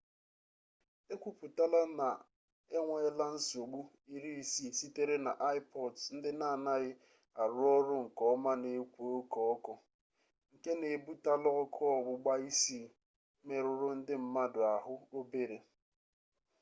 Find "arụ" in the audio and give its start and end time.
7.41-7.61